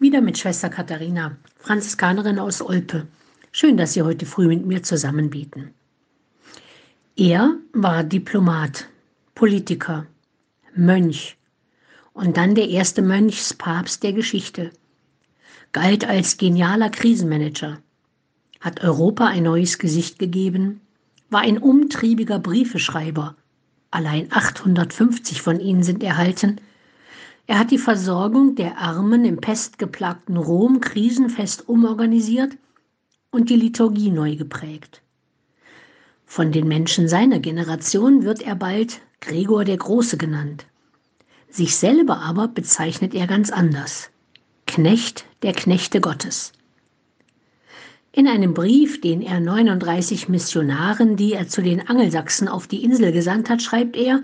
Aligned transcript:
Wieder 0.00 0.20
mit 0.20 0.38
Schwester 0.38 0.68
Katharina, 0.68 1.36
Franziskanerin 1.56 2.38
aus 2.38 2.62
Olpe. 2.62 3.08
Schön, 3.50 3.76
dass 3.76 3.94
Sie 3.94 4.02
heute 4.02 4.26
früh 4.26 4.46
mit 4.46 4.64
mir 4.64 4.84
zusammenbieten. 4.84 5.74
Er 7.16 7.56
war 7.72 8.04
Diplomat, 8.04 8.88
Politiker, 9.34 10.06
Mönch 10.76 11.36
und 12.12 12.36
dann 12.36 12.54
der 12.54 12.68
erste 12.68 13.02
Mönchspapst 13.02 14.04
der 14.04 14.12
Geschichte. 14.12 14.70
Galt 15.72 16.08
als 16.08 16.36
genialer 16.36 16.90
Krisenmanager, 16.90 17.78
hat 18.60 18.84
Europa 18.84 19.26
ein 19.26 19.42
neues 19.42 19.80
Gesicht 19.80 20.20
gegeben, 20.20 20.80
war 21.28 21.40
ein 21.40 21.58
umtriebiger 21.58 22.38
Briefeschreiber. 22.38 23.34
Allein 23.90 24.30
850 24.30 25.42
von 25.42 25.58
ihnen 25.58 25.82
sind 25.82 26.04
erhalten. 26.04 26.60
Er 27.48 27.58
hat 27.58 27.70
die 27.70 27.78
Versorgung 27.78 28.56
der 28.56 28.76
Armen 28.76 29.24
im 29.24 29.38
pestgeplagten 29.38 30.36
Rom 30.36 30.82
krisenfest 30.82 31.66
umorganisiert 31.66 32.58
und 33.30 33.48
die 33.48 33.56
Liturgie 33.56 34.10
neu 34.10 34.36
geprägt. 34.36 35.00
Von 36.26 36.52
den 36.52 36.68
Menschen 36.68 37.08
seiner 37.08 37.38
Generation 37.38 38.22
wird 38.22 38.42
er 38.42 38.54
bald 38.54 39.00
Gregor 39.22 39.64
der 39.64 39.78
Große 39.78 40.18
genannt. 40.18 40.66
Sich 41.48 41.74
selber 41.76 42.18
aber 42.18 42.48
bezeichnet 42.48 43.14
er 43.14 43.26
ganz 43.26 43.50
anders. 43.50 44.10
Knecht 44.66 45.24
der 45.40 45.54
Knechte 45.54 46.02
Gottes. 46.02 46.52
In 48.12 48.28
einem 48.28 48.52
Brief, 48.52 49.00
den 49.00 49.22
er 49.22 49.40
39 49.40 50.28
Missionaren, 50.28 51.16
die 51.16 51.32
er 51.32 51.48
zu 51.48 51.62
den 51.62 51.88
Angelsachsen 51.88 52.46
auf 52.46 52.66
die 52.66 52.84
Insel 52.84 53.10
gesandt 53.10 53.48
hat, 53.48 53.62
schreibt 53.62 53.96
er, 53.96 54.22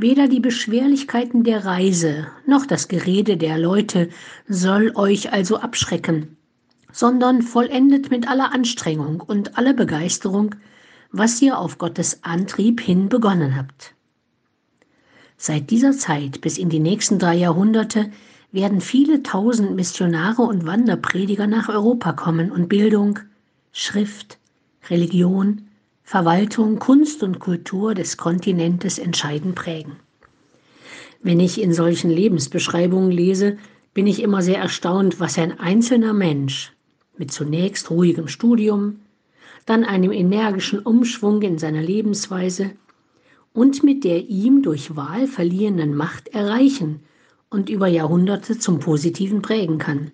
Weder 0.00 0.28
die 0.28 0.40
Beschwerlichkeiten 0.40 1.44
der 1.44 1.64
Reise 1.64 2.26
noch 2.46 2.66
das 2.66 2.88
Gerede 2.88 3.36
der 3.36 3.58
Leute 3.58 4.08
soll 4.48 4.92
euch 4.94 5.32
also 5.32 5.58
abschrecken, 5.58 6.36
sondern 6.90 7.42
vollendet 7.42 8.10
mit 8.10 8.28
aller 8.28 8.52
Anstrengung 8.52 9.20
und 9.20 9.58
aller 9.58 9.74
Begeisterung 9.74 10.54
was 11.12 11.42
ihr 11.42 11.58
auf 11.58 11.78
Gottes 11.78 12.22
Antrieb 12.22 12.80
hin 12.80 13.08
begonnen 13.08 13.56
habt. 13.56 13.94
Seit 15.36 15.70
dieser 15.70 15.92
Zeit 15.92 16.40
bis 16.40 16.58
in 16.58 16.68
die 16.68 16.80
nächsten 16.80 17.18
drei 17.18 17.34
Jahrhunderte 17.34 18.10
werden 18.52 18.80
viele 18.80 19.22
tausend 19.22 19.74
Missionare 19.74 20.42
und 20.42 20.66
Wanderprediger 20.66 21.46
nach 21.46 21.68
Europa 21.68 22.12
kommen 22.12 22.50
und 22.50 22.68
Bildung, 22.68 23.18
Schrift, 23.72 24.38
Religion, 24.88 25.62
Verwaltung, 26.10 26.80
Kunst 26.80 27.22
und 27.22 27.38
Kultur 27.38 27.94
des 27.94 28.16
Kontinentes 28.16 28.98
entscheidend 28.98 29.54
prägen. 29.54 29.92
Wenn 31.22 31.38
ich 31.38 31.60
in 31.62 31.72
solchen 31.72 32.10
Lebensbeschreibungen 32.10 33.12
lese, 33.12 33.58
bin 33.94 34.08
ich 34.08 34.20
immer 34.20 34.42
sehr 34.42 34.58
erstaunt, 34.58 35.20
was 35.20 35.38
ein 35.38 35.60
einzelner 35.60 36.12
Mensch 36.12 36.72
mit 37.16 37.30
zunächst 37.30 37.92
ruhigem 37.92 38.26
Studium, 38.26 39.02
dann 39.66 39.84
einem 39.84 40.10
energischen 40.10 40.80
Umschwung 40.80 41.42
in 41.42 41.58
seiner 41.58 41.80
Lebensweise 41.80 42.72
und 43.52 43.84
mit 43.84 44.02
der 44.02 44.28
ihm 44.28 44.62
durch 44.62 44.96
Wahl 44.96 45.28
verliehenen 45.28 45.94
Macht 45.94 46.26
erreichen 46.26 47.04
und 47.50 47.70
über 47.70 47.86
Jahrhunderte 47.86 48.58
zum 48.58 48.80
Positiven 48.80 49.42
prägen 49.42 49.78
kann. 49.78 50.10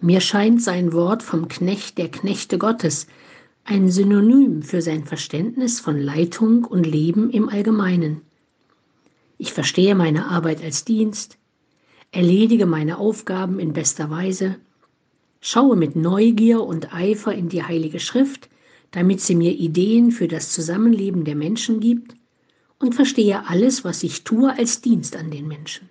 Mir 0.00 0.20
scheint 0.20 0.62
sein 0.62 0.92
Wort 0.92 1.24
vom 1.24 1.48
Knecht 1.48 1.98
der 1.98 2.12
Knechte 2.12 2.58
Gottes 2.58 3.08
ein 3.70 3.90
Synonym 3.90 4.62
für 4.62 4.80
sein 4.80 5.04
Verständnis 5.04 5.78
von 5.78 6.00
Leitung 6.00 6.64
und 6.64 6.86
Leben 6.86 7.28
im 7.28 7.50
Allgemeinen. 7.50 8.22
Ich 9.36 9.52
verstehe 9.52 9.94
meine 9.94 10.30
Arbeit 10.30 10.64
als 10.64 10.86
Dienst, 10.86 11.36
erledige 12.10 12.64
meine 12.64 12.96
Aufgaben 12.96 13.58
in 13.58 13.74
bester 13.74 14.08
Weise 14.08 14.56
Schaue 15.42 15.76
mit 15.76 15.96
Neugier 15.96 16.62
und 16.64 16.94
Eifer 16.94 17.34
in 17.34 17.50
die 17.50 17.62
Heilige 17.62 18.00
Schrift, 18.00 18.48
damit 18.90 19.20
sie 19.20 19.34
mir 19.34 19.52
Ideen 19.52 20.12
für 20.12 20.28
das 20.28 20.50
Zusammenleben 20.50 21.24
der 21.24 21.36
Menschen 21.36 21.78
gibt 21.78 22.16
und 22.78 22.94
verstehe 22.94 23.46
alles, 23.48 23.84
was 23.84 24.02
ich 24.02 24.24
tue, 24.24 24.50
als 24.50 24.80
Dienst 24.80 25.14
an 25.14 25.30
den 25.30 25.46
Menschen. 25.46 25.90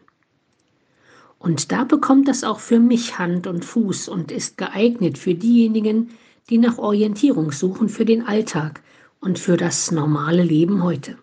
Und 1.37 1.71
da 1.71 1.83
bekommt 1.83 2.27
das 2.27 2.43
auch 2.43 2.59
für 2.59 2.79
mich 2.79 3.19
Hand 3.19 3.45
und 3.45 3.63
Fuß 3.63 4.09
und 4.09 4.31
ist 4.31 4.57
geeignet 4.57 5.19
für 5.19 5.35
diejenigen, 5.35 6.09
die 6.49 6.57
nach 6.57 6.77
Orientierung 6.77 7.51
suchen 7.51 7.89
für 7.89 8.05
den 8.05 8.25
Alltag 8.25 8.81
und 9.19 9.39
für 9.39 9.57
das 9.57 9.91
normale 9.91 10.43
Leben 10.43 10.83
heute. 10.83 11.17